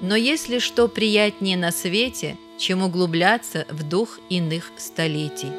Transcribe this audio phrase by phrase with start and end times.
[0.00, 5.50] Но есть ли что приятнее на свете, чем углубляться в дух иных столетий?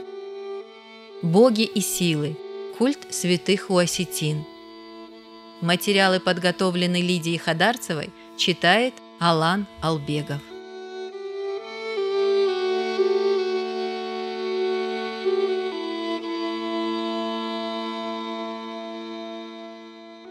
[1.22, 2.38] Боги и силы.
[2.78, 4.46] Культ святых у осетин.
[5.60, 10.40] Материалы подготовлены Лидией Хадарцевой, читает Алан Албегов.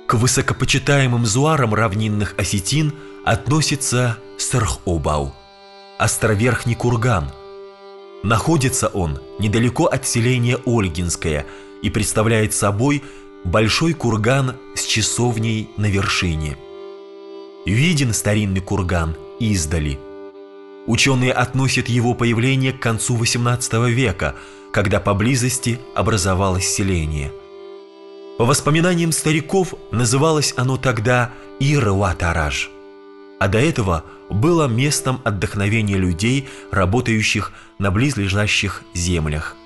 [0.06, 2.95] К высокопочитаемым зуарам равнинных осетин
[3.29, 5.35] относится Сархобау,
[5.99, 7.31] островерхний курган.
[8.23, 11.45] Находится он недалеко от селения Ольгинское
[11.83, 13.05] и представляет собой
[13.45, 16.57] большой курган с часовней на вершине.
[17.67, 19.99] Виден старинный курган издали.
[20.87, 24.37] Ученые относят его появление к концу XVIII века,
[24.73, 27.31] когда поблизости образовалось селение–
[28.39, 32.70] по воспоминаниям стариков, называлось оно тогда Ирватараж,
[33.39, 39.56] а до этого было местом отдохновения людей, работающих на близлежащих землях.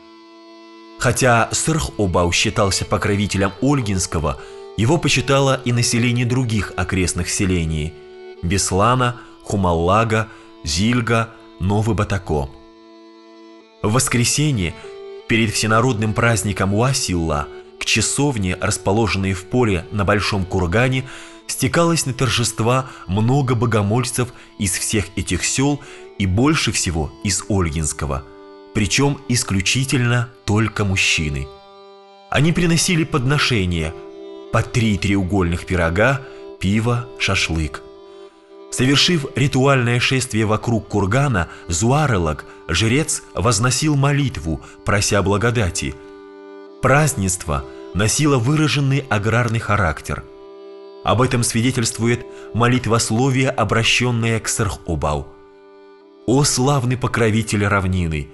[0.98, 4.38] Хотя Сырх-Обау считался покровителем Ольгинского,
[4.76, 7.92] его почитало и население других окрестных селений–
[8.42, 10.28] Беслана, Хумаллага,
[10.64, 12.48] Зильга, Новый Батако.
[13.82, 14.74] В воскресенье,
[15.28, 17.48] перед всенародным праздником Уасилла–
[17.82, 21.04] к часовне, расположенной в поле на Большом Кургане,
[21.46, 25.80] стекалось на торжества много богомольцев из всех этих сел
[26.18, 28.24] и больше всего из Ольгинского,
[28.74, 31.46] причем исключительно только мужчины.
[32.30, 33.94] Они приносили подношения
[34.52, 36.22] по три треугольных пирога,
[36.60, 37.82] пиво, шашлык.
[38.70, 45.94] Совершив ритуальное шествие вокруг кургана, Зуарелок, жрец, возносил молитву, прося благодати–
[46.82, 50.24] Празднество носило выраженный аграрный характер.
[51.04, 55.26] Об этом свидетельствует молитвословие, обращенное к Сархобау.
[56.26, 58.28] «О славный покровитель равнины!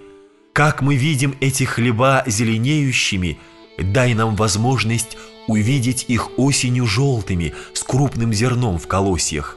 [0.52, 3.38] Как мы видим эти хлеба зеленеющими,
[3.78, 9.56] дай нам возможность увидеть их осенью желтыми, с крупным зерном в колосьях».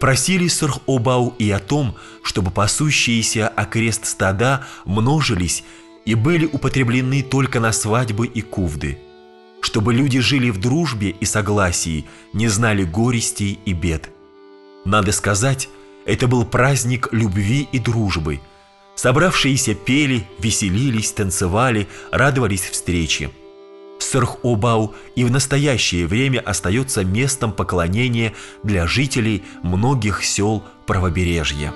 [0.00, 5.62] Просили Сархобау и о том, чтобы пасущиеся окрест стада множились
[6.04, 8.98] и были употреблены только на свадьбы и кувды,
[9.62, 14.10] чтобы люди жили в дружбе и согласии, не знали горестей и бед.
[14.84, 15.68] Надо сказать,
[16.04, 18.40] это был праздник любви и дружбы.
[18.96, 23.30] Собравшиеся пели, веселились, танцевали, радовались встрече.
[24.00, 28.34] Сырх-Обау и в настоящее время остается местом поклонения
[28.64, 31.72] для жителей многих сел правобережья.